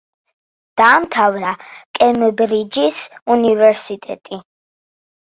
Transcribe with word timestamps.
დაამთავრა 0.79 1.51
კემბრიჯის 1.99 2.97
უნივერსიტეტი. 3.37 4.41